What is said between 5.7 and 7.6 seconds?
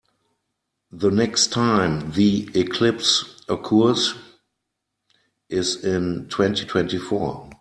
in twenty-twenty-four.